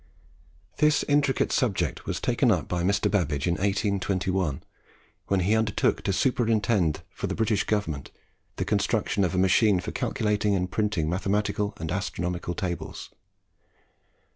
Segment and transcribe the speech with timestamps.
[0.77, 3.05] This intricate subject was taken up by Mr.
[3.11, 4.63] Babbage in 1821,
[5.27, 8.09] when he undertook to superintend for the British government
[8.55, 13.11] the construction of a machine for calculating and printing mathematical and astronomical tables.